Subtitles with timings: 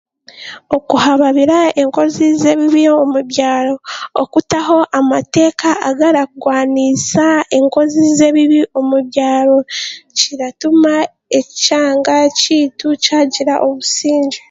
[0.77, 3.75] Okuhababira enkozi z'ebibi omu byaro,
[4.21, 7.27] okutaho amateeka agaragwanisa
[7.57, 9.57] enkozi z'ebibi omu byaro
[10.17, 10.93] kiratuma
[11.39, 14.37] ekyanga kyaitu kyagira obusingye